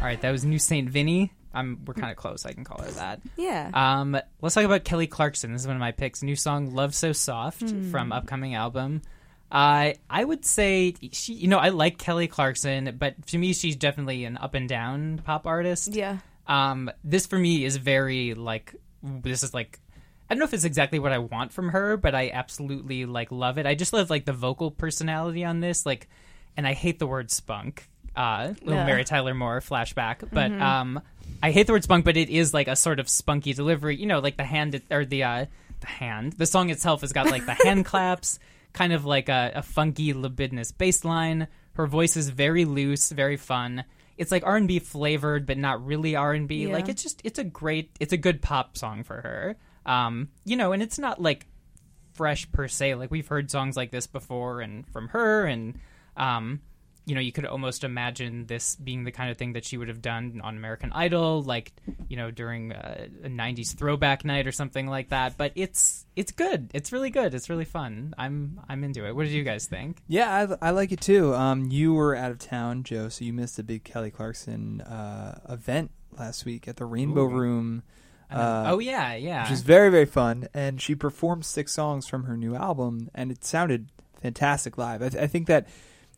[0.00, 1.32] All right, that was new Saint Vinny.
[1.52, 2.46] Um, we're kind of close.
[2.46, 3.20] I can call her that.
[3.36, 3.70] Yeah.
[3.74, 5.52] Um, let's talk about Kelly Clarkson.
[5.52, 6.22] This is one of my picks.
[6.22, 9.02] New song "Love So Soft" from upcoming album.
[9.52, 11.34] Uh, I would say she.
[11.34, 15.20] You know, I like Kelly Clarkson, but to me, she's definitely an up and down
[15.24, 15.88] pop artist.
[15.94, 16.18] yeah.
[16.46, 19.78] Um, this for me is very like this is like
[20.30, 23.32] I don't know if it's exactly what I want from her, but I absolutely like
[23.32, 23.66] love it.
[23.66, 26.08] I just love like the vocal personality on this, like,
[26.56, 27.89] and I hate the word spunk.
[28.16, 28.86] Uh, little Yeah.
[28.86, 31.00] Mary Tyler Moore flashback, but um,
[31.42, 33.96] I hate the word spunk, but it is like a sort of spunky delivery.
[33.96, 35.46] You know, like the hand or the uh,
[35.80, 36.34] the hand.
[36.34, 38.38] The song itself has got like the hand claps,
[38.72, 41.48] kind of like a, a funky libidinous bass line.
[41.74, 43.84] Her voice is very loose, very fun.
[44.18, 46.66] It's like R and B flavored, but not really R and B.
[46.72, 49.56] Like it's just it's a great it's a good pop song for her.
[49.86, 51.46] Um, you know, and it's not like
[52.12, 52.96] fresh per se.
[52.96, 55.78] Like we've heard songs like this before and from her and
[56.18, 56.60] um
[57.06, 59.88] you know, you could almost imagine this being the kind of thing that she would
[59.88, 61.72] have done on American Idol, like
[62.08, 65.36] you know, during uh, a '90s throwback night or something like that.
[65.36, 66.70] But it's it's good.
[66.74, 67.34] It's really good.
[67.34, 68.14] It's really fun.
[68.18, 69.16] I'm I'm into it.
[69.16, 70.02] What did you guys think?
[70.08, 71.34] Yeah, I, I like it too.
[71.34, 75.40] Um, you were out of town, Joe, so you missed a big Kelly Clarkson uh,
[75.48, 77.82] event last week at the Rainbow Room.
[78.30, 79.42] Uh, oh yeah, yeah.
[79.42, 80.46] which is very very fun.
[80.54, 83.88] And she performed six songs from her new album, and it sounded
[84.22, 85.02] fantastic live.
[85.02, 85.66] I, th- I think that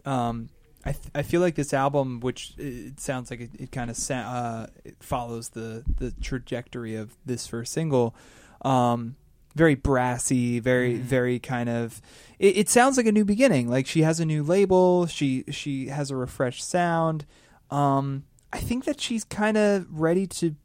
[0.04, 0.50] um,
[0.84, 3.96] I th- I feel like this album, which it sounds like it, it kind of
[3.96, 4.66] sa- uh,
[5.00, 8.14] follows the the trajectory of this first single.
[8.62, 9.16] Um,
[9.54, 12.00] very brassy, very very kind of.
[12.38, 13.68] It, it sounds like a new beginning.
[13.68, 15.06] Like she has a new label.
[15.06, 17.26] She she has a refreshed sound.
[17.70, 20.56] Um, I think that she's kind of ready to.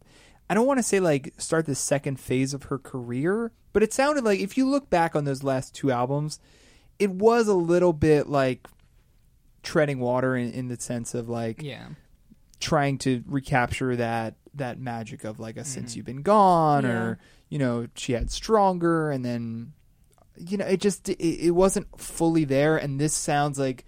[0.49, 3.93] I don't want to say like start the second phase of her career, but it
[3.93, 6.39] sounded like if you look back on those last two albums,
[6.97, 8.67] it was a little bit like
[9.67, 11.89] treading water in, in the sense of like Yeah.
[12.61, 15.67] trying to recapture that that magic of like a mm-hmm.
[15.67, 16.89] since you've been gone Yeah.
[17.03, 19.73] or you know she had stronger and then
[20.37, 22.77] you know it just it, it wasn't fully there.
[22.77, 23.83] And this sounds like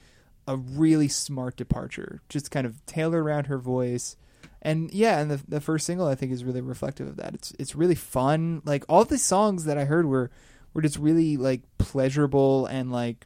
[0.47, 4.17] a really smart departure just kind of tailored around her voice.
[4.61, 7.33] And yeah and the the first single i think is really reflective of that.
[7.35, 8.61] It's it's really fun.
[8.65, 10.29] Like all the songs that i heard were
[10.73, 13.25] were just really like pleasurable and like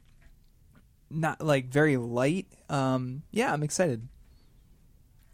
[1.10, 4.08] not like very light um yeah i'm excited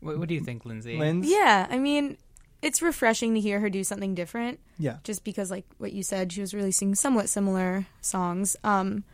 [0.01, 0.97] What, what do you think, Lindsay?
[0.99, 1.29] Linz?
[1.29, 2.17] Yeah, I mean,
[2.63, 4.61] it's refreshing to hear her do something different.
[4.79, 4.97] Yeah.
[5.05, 8.57] Just because, like what you said, she was releasing somewhat similar songs.
[8.65, 9.05] Um,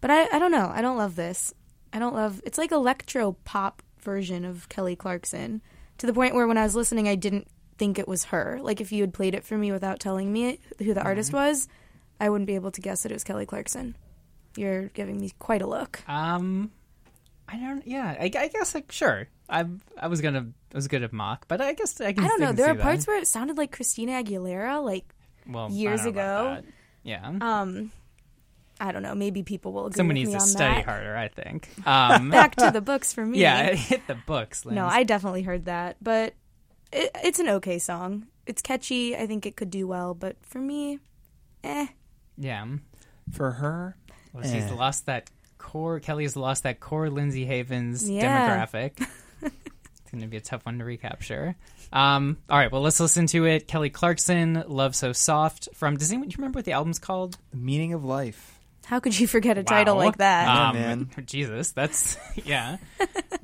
[0.00, 0.72] but I, I don't know.
[0.74, 1.52] I don't love this.
[1.92, 2.40] I don't love.
[2.46, 5.60] It's like electro pop version of Kelly Clarkson
[5.98, 7.46] to the point where when I was listening, I didn't
[7.76, 8.58] think it was her.
[8.62, 11.68] Like if you had played it for me without telling me who the artist was,
[12.18, 13.94] I wouldn't be able to guess that it was Kelly Clarkson.
[14.56, 16.02] You're giving me quite a look.
[16.08, 16.70] Um,
[17.48, 17.86] I don't.
[17.86, 19.28] Yeah, I, I guess like sure.
[19.48, 19.64] I
[19.98, 22.24] I was gonna I was good at mock, but I guess I can.
[22.24, 22.46] I don't know.
[22.48, 23.10] can There see are parts that.
[23.10, 24.84] where it sounded like Christina Aguilera.
[24.84, 25.04] Like,
[25.48, 26.68] well, years don't know about ago.
[27.02, 27.90] Yeah, um,
[28.80, 29.14] I don't know.
[29.14, 30.84] Maybe people will agree someone with needs me to on study that.
[30.84, 31.16] harder.
[31.16, 31.68] I think.
[31.86, 33.40] Um, Back to the books for me.
[33.40, 34.64] yeah, hit the books.
[34.66, 36.34] No, I definitely heard that, but
[36.92, 38.26] it, it's an okay song.
[38.46, 39.16] It's catchy.
[39.16, 40.98] I think it could do well, but for me,
[41.64, 41.86] eh.
[42.36, 42.66] Yeah,
[43.32, 43.96] for her
[44.32, 44.74] well, she's Eh.
[44.74, 46.00] lost that core.
[46.00, 47.10] Kelly's lost that core.
[47.10, 48.66] Lindsay Havens Yeah.
[48.66, 49.06] demographic.
[49.42, 51.54] it's gonna be a tough one to recapture.
[51.92, 53.66] Um, all right, well, let's listen to it.
[53.68, 55.96] Kelly Clarkson, "Love So Soft" from.
[55.96, 57.36] Does anyone do you remember what the album's called?
[57.50, 60.46] the meaning of life How could you forget a title like that?
[60.46, 61.10] Yeah, Um, man.
[61.26, 62.76] Jesus, that's yeah.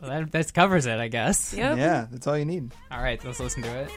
[0.00, 1.52] well, that that covers it, I guess.
[1.54, 1.78] Yep.
[1.78, 3.90] yeah that's all you need All right, let's listen to it.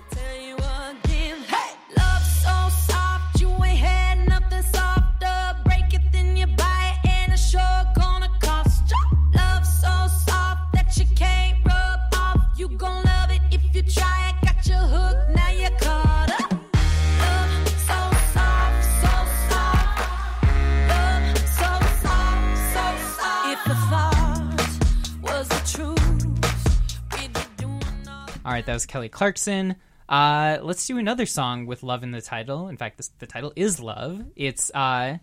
[28.46, 28.54] All.
[28.54, 29.76] Right, that was Kelly Clarkson.
[30.08, 32.70] Uh, let's do another song with love in the title.
[32.70, 34.24] In fact, this, the title is love.
[34.36, 35.18] It's uh,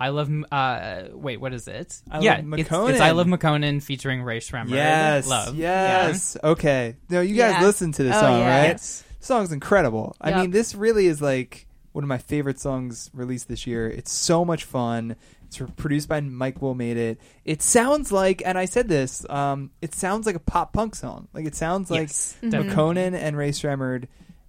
[0.00, 0.28] I love.
[0.28, 2.00] M- Uh, wait, what is it?
[2.10, 2.90] I yeah, Love it's, Makonnen.
[2.90, 4.70] it's I love Makonnen featuring Rae Sremmurd.
[4.70, 5.54] yes love.
[5.56, 7.66] yes okay no you guys Yeah.
[7.66, 8.60] listen to this Oh, song yeah.
[8.60, 9.04] right Yes.
[9.20, 13.66] song's incredible i mean this really is like one of my favorite songs released this
[13.66, 18.40] year it's so much fun it's produced by mike will made it it sounds like
[18.46, 21.90] and i said this um, it sounds like a pop punk song like it sounds
[21.90, 22.50] like Yes, Mm-hmm.
[22.50, 22.74] definitely.
[22.74, 24.06] Conan and Rae Sremmurd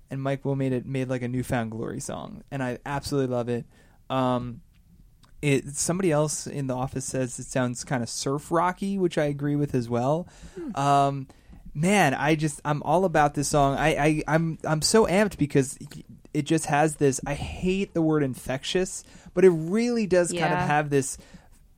[0.09, 3.33] and Mike Will made it made like a New Found Glory song, and I absolutely
[3.35, 3.65] love it.
[4.09, 4.59] Um,
[5.41, 9.25] it somebody else in the office says it sounds kind of surf rocky, which I
[9.25, 10.27] agree with as well.
[10.75, 11.27] Um,
[11.73, 13.77] man, I just I'm all about this song.
[13.77, 15.77] I, I I'm I'm so amped because
[16.33, 17.19] it just has this.
[17.25, 21.17] I hate the word infectious, but it really does kind of have this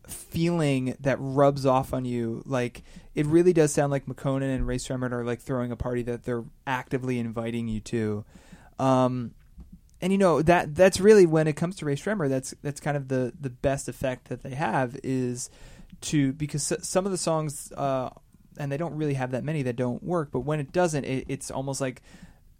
[0.07, 2.43] feeling that rubs off on you.
[2.45, 2.83] Like
[3.15, 6.23] it really does sound like Makonnen and Rae Sremmurd are like throwing a party that
[6.23, 8.25] they're actively inviting you to.
[8.79, 9.31] Um,
[10.03, 12.97] and you know that that's really when it comes to Rae Sremmurd, that's that's kind
[12.97, 15.49] of the the best effect that they have is
[16.01, 18.09] to because some of the songs uh,
[18.57, 21.25] and they don't really have that many that don't work, but when it doesn't, it,
[21.29, 22.01] it's almost like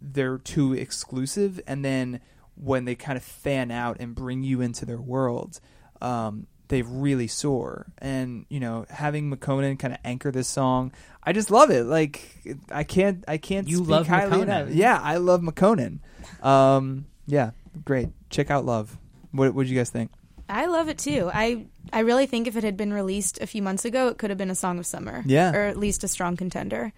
[0.00, 2.20] they're too exclusive, and then
[2.54, 5.60] when they kind of fan out and bring you into their world,
[6.00, 7.92] um, they really soar.
[7.98, 11.84] And you know, having Makonnen kind of anchor this song, I just love it.
[11.84, 13.68] Like I can't, I can't.
[13.68, 14.42] You speak love highly Makonnen.
[14.44, 14.70] enough.
[14.70, 15.98] Yeah, I love Makonnen.
[16.42, 17.50] Um, yeah,
[17.84, 18.08] great.
[18.30, 18.96] Check out Love.
[19.32, 20.10] What what did you guys think?
[20.48, 21.30] I love it too.
[21.32, 24.30] I I really think if it had been released a few months ago, it could
[24.30, 25.22] have been a song of summer.
[25.26, 25.52] Yeah.
[25.54, 26.92] or at least a strong contender.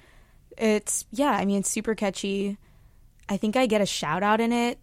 [0.59, 1.31] It's yeah.
[1.31, 2.59] I mean, it's super catchy.
[3.29, 4.79] I think I get a shout out in it.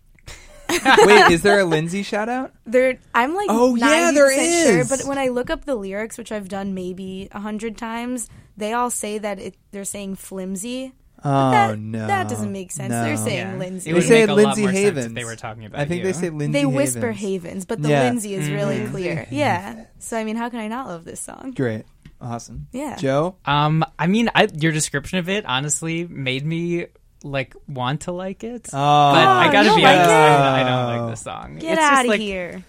[0.69, 2.53] Wait, is there a Lindsay shout out?
[2.65, 4.87] There, I'm like Oh, yeah, there is.
[4.87, 8.29] sure, but when I look up the lyrics, which I've done maybe a hundred times,
[8.57, 10.93] they all say that it, they're saying flimsy.
[11.25, 12.89] Oh that, no, that doesn't make sense.
[12.91, 13.55] They're saying Yeah.
[13.57, 13.89] Lindsay.
[13.89, 15.13] It They would say make a lot Lindsay more sense if Havens.
[15.15, 16.03] they were talking about I think you.
[16.05, 16.59] they say Lindsay.
[16.59, 17.43] they whisper Havens.
[17.43, 18.03] havens, but the Yeah.
[18.03, 18.91] Lindsay is really Mhm.
[18.91, 19.27] clear.
[19.31, 19.85] Yeah.
[19.99, 21.53] So I mean, how can I not love this song?
[21.55, 21.85] Great,
[22.19, 22.67] awesome.
[22.73, 22.97] Yeah.
[22.97, 23.35] Joe.
[23.45, 26.87] Um, I mean, I, your description of it honestly made me
[27.23, 28.67] like want to like it.
[28.73, 30.13] Oh, but I gotta you be don't like honest, it?
[30.13, 31.55] I, I don't like the song.
[31.55, 32.63] Get it's just out of like, here.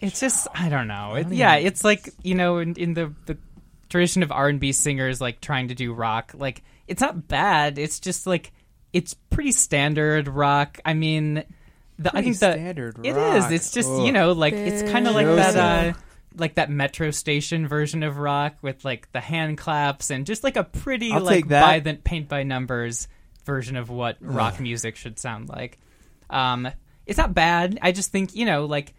[0.00, 1.14] It's just I don't know.
[1.14, 3.36] It, yeah, it's like you know in, in the the
[3.88, 6.32] tradition of R and B singers like trying to do rock.
[6.36, 7.78] Like it's not bad.
[7.78, 8.52] It's just like
[8.92, 10.78] it's pretty standard rock.
[10.84, 11.44] I mean,
[11.98, 13.36] the, I think the standard it rock.
[13.36, 13.50] is.
[13.52, 14.06] It's just Ugh.
[14.06, 15.54] you know like it's kind of like Joseph.
[15.54, 15.94] that.
[15.94, 15.98] Uh,
[16.36, 20.56] like that metro station version of rock with like the hand claps and just like
[20.56, 23.08] a pretty I'll like by the paint by numbers
[23.44, 25.78] version of what rock music should sound like.
[26.30, 26.68] Um,
[27.06, 27.78] it's not bad.
[27.82, 28.94] I just think you know like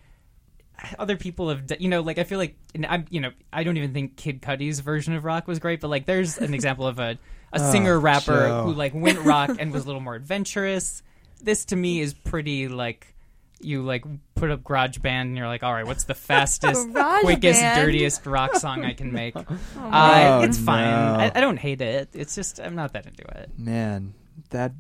[0.97, 3.93] other people have you know like I feel like I'm you know I don't even
[3.93, 7.17] think Kid Cudi's version of rock was great, but like there's an example of a
[7.53, 8.63] a Oh, singer rapper Joe.
[8.65, 11.03] who like went rock and was a little more adventurous.
[11.41, 13.15] This to me is pretty like
[13.61, 16.89] you like put up GarageBand and you're like all right what's the fastest
[17.21, 17.81] quickest Band?
[17.85, 19.43] dirtiest rock song i can make uh,
[19.77, 21.15] Oh, it's fine no.
[21.25, 24.13] I, I don't hate it it's just i'm not that into it Man,
[24.51, 24.71] that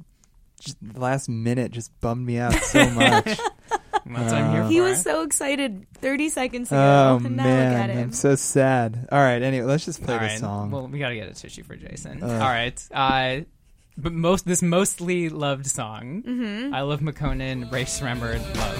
[0.95, 3.37] last minute just bummed me out so much.
[4.09, 7.19] That's what i'm here Uh, for He was so excited 30 seconds ago.
[7.21, 7.97] oh and now look at him.
[7.99, 9.07] I'm so sad.
[9.11, 10.71] All right, anyway, let's just play all the song.
[10.71, 12.29] well we gotta get a tissue for jason Ugh.
[12.29, 13.41] all right uh
[13.97, 16.73] but most this mostly loved song Mm-hmm.
[16.73, 18.79] i love Makonnen Rae Sremmurd, love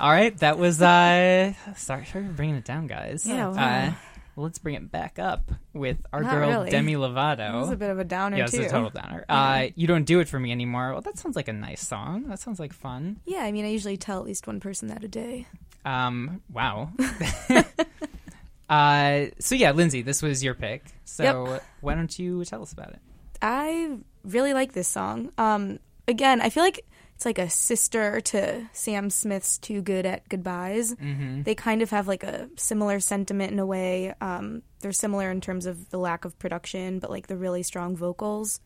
[0.00, 3.94] all right that was uh sorry sorry for bringing it down guys Yeah, uh, wow.
[4.36, 6.70] well, let's bring it back up with our Not girl really.
[6.70, 9.24] demi lovato was a bit of a downer Yeah, it's a total downer.
[9.28, 10.92] Uh, you don't do it for me anymore.
[10.92, 12.24] Well, that sounds like a nice song.
[12.28, 13.20] That sounds like fun.
[13.24, 15.46] Yeah, I mean, I usually tell at least one person that a day.
[15.84, 16.90] Um, wow.
[18.68, 20.84] uh, so yeah, Lindsay, this was your pick.
[21.04, 21.62] So Yep.
[21.80, 22.98] why don't you tell us about it?
[23.40, 25.30] I really like this song.
[25.38, 25.78] Um,
[26.08, 26.84] again, I feel like
[27.16, 31.42] it's like a sister to Sam Smith's "Too Good at Goodbyes." Mm-hmm.
[31.42, 34.14] They kind of have like a similar sentiment in a way.
[34.20, 37.96] Um, they're similar in terms of the lack of production, but like the really strong
[37.96, 38.60] vocals.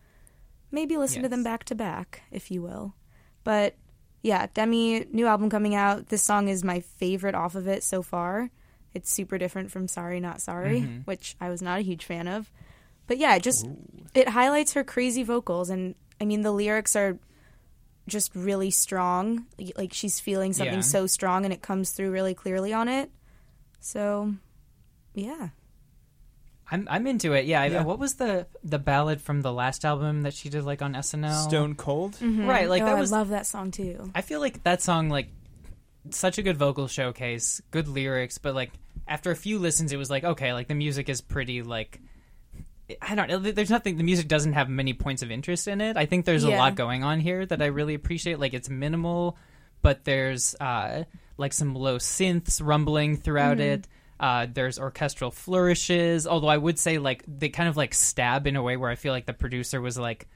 [0.72, 2.94] Maybe listen to them back to back, if you will.
[3.44, 3.76] But
[4.22, 6.08] yeah, Demi, new album coming out.
[6.08, 8.50] This song is my favorite off of it so far.
[8.94, 10.98] It's super different from Sorry Not Sorry, Mm-hmm.
[11.02, 12.50] which I was not a huge fan of.
[13.06, 13.66] But yeah, it just
[14.14, 17.18] it highlights her crazy vocals and I mean the lyrics are
[18.08, 19.46] just really strong.
[19.58, 20.80] Like- Like she's feeling something Yeah.
[20.80, 23.10] so strong and it comes through really clearly on it.
[23.80, 24.34] So
[25.14, 25.48] yeah.
[26.72, 27.46] I'm I'm into it.
[27.46, 27.62] Yeah.
[27.62, 30.94] I- what was the the ballad from the last album that she did like on
[30.94, 31.44] SNL?
[31.48, 32.12] Stone Cold.
[32.16, 32.46] Mm-hmm.
[32.46, 32.68] Right.
[32.68, 34.10] Like oh, that was I love that song too.
[34.14, 35.28] I feel like that song like
[36.10, 38.70] such a good vocal showcase, good lyrics, but like
[39.08, 42.00] after a few listens it was like okay, like the music is pretty like
[43.02, 43.38] I don't know.
[43.38, 43.96] There's nothing.
[43.96, 45.96] The music doesn't have many points of interest in it.
[45.96, 48.38] I think there's a lot going on here that I really appreciate.
[48.38, 49.36] Like it's minimal,
[49.82, 51.04] but there's uh,
[51.36, 53.72] like some low synths rumbling throughout Mm-hmm.
[53.80, 53.88] it.
[54.18, 56.26] Uh, there's orchestral flourishes.
[56.26, 58.94] Although I would say like they kind of like stab in a way where I
[58.96, 60.28] feel like the producer was like,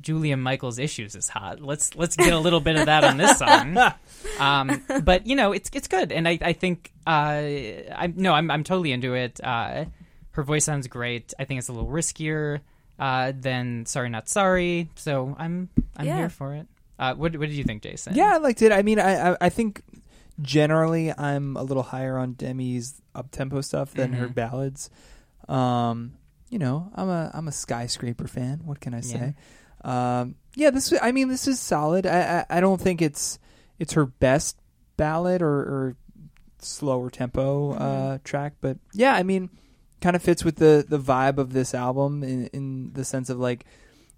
[0.00, 1.60] Julia Michaels' issues is hot.
[1.60, 3.76] Let's let's get a little bit of that on this song.
[4.40, 8.50] Um, but you know, it's it's good, and I I think uh, I no, I'm
[8.50, 9.38] I'm totally into it.
[9.42, 9.84] Uh,
[10.34, 11.34] her voice sounds great.
[11.38, 12.60] I think it's a little riskier
[12.98, 16.16] uh, than Sorry Not Sorry, so I'm I'm Yeah.
[16.18, 16.66] here for it.
[16.98, 18.14] Uh, what what did you think, Jason?
[18.14, 18.70] Yeah, I liked it.
[18.70, 19.82] I mean, I I, I think
[20.40, 24.34] generally I'm a little higher on Demi's up tempo stuff than her Mhm.
[24.34, 24.90] ballads.
[25.48, 26.14] Um,
[26.50, 28.60] you know, I'm a I'm a skyscraper fan.
[28.64, 29.34] What can I say?
[29.82, 32.06] Um, yeah, this I mean this is solid.
[32.06, 33.38] I, I I don't think it's
[33.78, 34.56] it's her best
[34.96, 35.96] ballad or, or
[36.60, 39.50] slower tempo uh, track, but yeah, I mean,
[40.04, 43.38] kind of fits with the the vibe of this album in in the sense of
[43.38, 43.64] like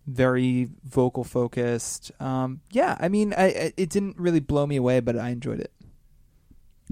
[0.06, 2.10] very vocal focused.
[2.20, 5.60] Um, yeah, I mean, I, I it didn't really blow me away, but I enjoyed
[5.60, 5.72] it.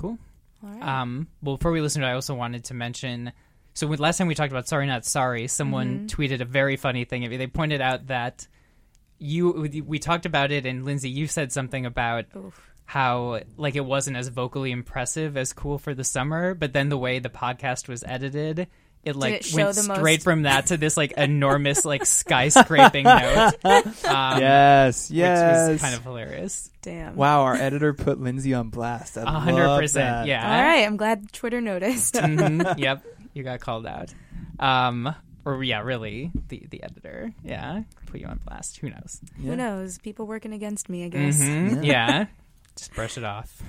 [0.01, 0.17] cool.
[0.63, 0.83] All right.
[0.83, 3.33] Um, well, before we listen to it, I also wanted to mention.
[3.75, 7.05] So with, last time we talked about Sorry Not Sorry, someone tweeted a very funny
[7.05, 7.29] thing.
[7.29, 8.47] They pointed out that
[9.19, 12.61] you we talked about it, and Lindsay, you said something about Oof.
[12.85, 16.99] how like it wasn't as vocally impressive as Cool for the Summer, but then the
[16.99, 18.69] way the podcast was edited.
[19.05, 23.65] It like it went straight most- from that to this like enormous like skyscraping note,
[24.05, 25.69] um, yes, which yes.
[25.69, 26.71] was kind of hilarious.
[26.83, 27.17] Damn.
[27.17, 27.43] wow.
[27.43, 29.17] Our editor put Lindsay on blast.
[29.19, 30.27] I A hundred percent.
[30.27, 30.45] yeah.
[30.45, 30.85] All right.
[30.87, 32.15] I'm glad Twitter noticed.
[32.15, 34.13] Mhm, yep, you got called out.
[34.59, 38.79] Um, or yeah, really, the the editor, yeah, put you on blast.
[38.79, 39.21] Who knows?
[39.39, 39.51] Yeah.
[39.51, 39.99] Who knows?
[39.99, 41.39] People working against me, I guess.
[41.41, 42.27] Mhm, yeah,
[42.77, 43.63] just brush it off.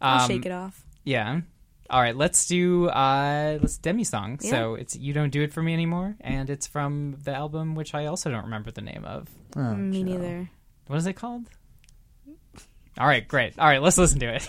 [0.00, 0.84] I'll Um, shake it off.
[1.04, 1.40] Yeah.
[1.90, 4.38] All right, let's do uh let's Demi song.
[4.40, 4.50] Yeah.
[4.50, 7.94] So it's You Don't Do It For Me Anymore, and it's from the album which
[7.94, 9.28] I also don't remember the name of.
[9.56, 10.10] Oh, Me Joe.
[10.10, 10.50] neither.
[10.86, 11.44] What is it called?
[12.98, 13.58] All right, great.
[13.58, 14.48] All right, let's listen to it.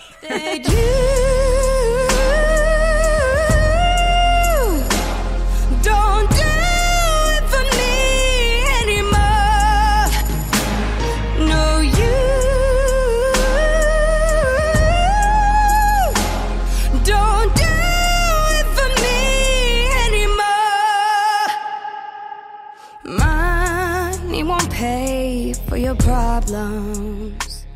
[26.56, 27.66] Problems.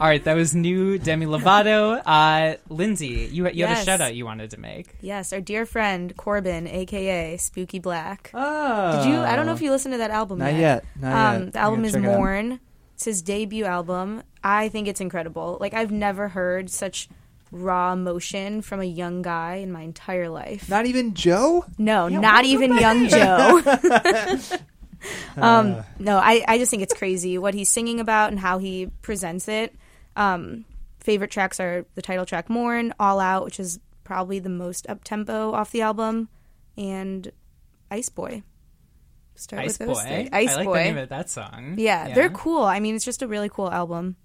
[0.00, 2.02] All right, that was new Demi Lovato.
[2.04, 4.96] Uh, Lindsay, you you had a shout out you wanted to make.
[5.00, 8.30] Yes, our dear friend Corbin, aka Spooky Black.
[8.34, 9.04] Oh.
[9.04, 9.18] Did you?
[9.20, 10.60] I don't know if you listened to that album Not yet.
[10.60, 10.84] yet.
[11.00, 11.52] Not um, yet.
[11.52, 12.06] The album is check it.
[12.06, 12.60] Mourn.
[12.94, 14.22] It's his debut album.
[14.42, 15.58] I think it's incredible.
[15.60, 17.08] Like I've never heard such
[17.50, 20.68] raw emotion from a young guy in my entire life.
[20.68, 21.64] Not even Joe.
[21.78, 23.62] No, not even young Joe.
[25.36, 28.90] um, no, I, I just think it's crazy what he's singing about and how he
[29.02, 29.74] presents it.
[30.16, 30.64] Um,
[31.00, 35.04] favorite tracks are the title track Mourn, All Out, which is probably the most up
[35.04, 36.28] tempo off the album,
[36.76, 37.30] and
[37.90, 38.42] Ice Boy.
[39.34, 39.94] Start Ice with Boy.
[39.94, 40.28] those three.
[40.32, 40.78] Ice I like Boy.
[40.78, 41.76] the name of that song.
[41.78, 42.62] yeah, they're cool.
[42.64, 44.16] I mean, it's just a really cool album.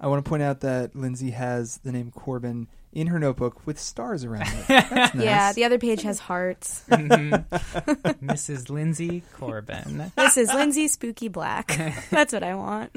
[0.00, 3.78] I want to point out that Lindsay has the name Corbin in her notebook with
[3.78, 4.64] stars around it.
[4.68, 5.24] That's nice.
[5.24, 6.82] Yeah, the other page has hearts.
[6.90, 8.68] Mrs.
[8.70, 10.10] Lindsay Corbin.
[10.16, 10.38] Mrs.
[10.38, 11.68] is Lindsay Spooky Black.
[12.10, 12.90] That's what I want.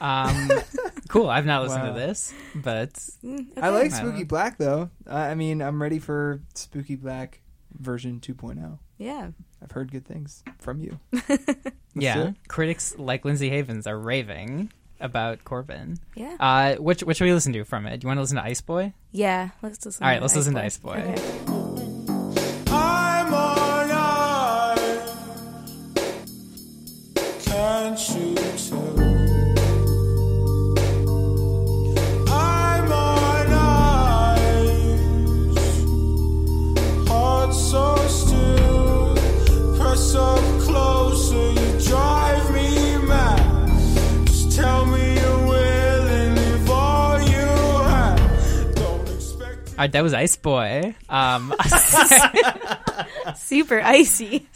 [0.00, 0.50] Um,
[1.08, 1.28] cool.
[1.30, 1.92] I've not listened Wow.
[1.94, 3.08] to this, but
[3.60, 4.90] I like I Spooky don't- Black though.
[5.06, 7.40] I I mean, I'm ready for Spooky Black
[7.78, 8.78] version 2.0.
[8.98, 9.28] Yeah.
[9.62, 10.98] I've heard good things from you.
[11.94, 12.34] yeah, it.
[12.48, 15.98] critics like Lindsay Havens are raving about Corbin.
[16.14, 16.36] Yeah.
[16.40, 18.00] Uh, which which should we listen to from it?
[18.00, 18.92] Do you want to listen to Ice Boy?
[19.12, 19.50] Yeah.
[19.62, 20.02] Let's listen.
[20.02, 20.96] All right, to let's listen to Ice Boy.
[20.96, 21.64] Okay.
[27.56, 27.96] I'm
[49.74, 49.92] expect.
[49.92, 50.94] That was Ice Boy.
[51.08, 51.54] Um,
[53.36, 54.46] Super icy.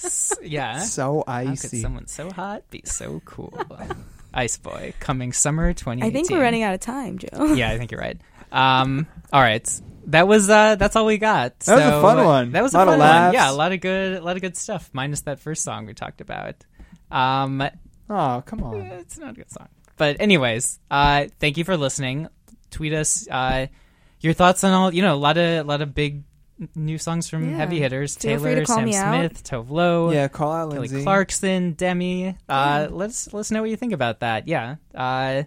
[0.42, 0.78] yeah.
[0.80, 1.80] So How could icy.
[1.80, 3.58] someone so hot be so cool?
[4.34, 6.04] Ice Boy coming summer 2018.
[6.08, 7.54] I think we're running out of time, Joe.
[7.54, 8.20] Yeah, I think you're right.
[8.52, 9.68] Um, all right,
[10.06, 11.58] that was uh, that's all we got.
[11.60, 12.52] That was a fun one.
[12.52, 13.08] That was a Lot of fun one.
[13.08, 13.34] laughs.
[13.34, 14.88] Yeah, a lot of good, a lot of good stuff.
[14.92, 16.54] Minus that first song we talked about.
[17.10, 17.62] Um,
[18.10, 18.80] Oh, come on.
[18.80, 19.68] it's not a good song.
[19.98, 22.28] But anyways, uh, thank you for listening.
[22.70, 23.66] Tweet us uh,
[24.20, 24.92] your thoughts on all.
[24.94, 26.22] You know, a lot of, a lot of big
[26.74, 27.56] new songs from Yeah.
[27.56, 28.16] heavy hitters.
[28.16, 29.14] Feel free Taylor, to call Sam me out.
[29.14, 30.10] Smith, Tove Lo.
[30.10, 31.02] Yeah, call out Kelly Lindsay.
[31.04, 32.36] Clarkson, Demi.
[32.48, 34.48] Uh, let's let's know what you think about that.
[34.48, 34.76] Yeah.
[34.94, 35.44] Uh,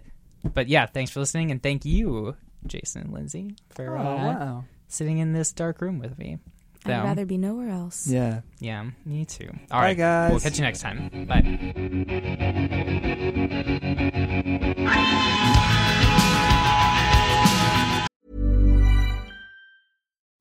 [0.54, 2.34] but yeah, thanks for listening, and thank you,
[2.66, 4.64] Jason and Lindsay, for Oh, uh, wow.
[4.88, 6.38] sitting in this dark room with me.
[6.84, 8.08] I'd rather be nowhere else.
[8.08, 8.40] Yeah.
[8.58, 9.48] yeah, me too.
[9.70, 10.30] All Bye, right, guys.
[10.32, 11.26] We'll catch you next time.
[11.28, 11.42] Bye.